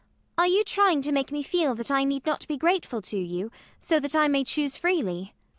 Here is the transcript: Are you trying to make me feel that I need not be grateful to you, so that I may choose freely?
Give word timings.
Are 0.35 0.47
you 0.47 0.63
trying 0.63 1.03
to 1.03 1.11
make 1.11 1.31
me 1.31 1.43
feel 1.43 1.75
that 1.75 1.91
I 1.91 2.05
need 2.05 2.25
not 2.25 2.47
be 2.47 2.57
grateful 2.57 3.03
to 3.03 3.17
you, 3.19 3.51
so 3.79 3.99
that 3.99 4.15
I 4.15 4.27
may 4.27 4.43
choose 4.43 4.75
freely? 4.75 5.35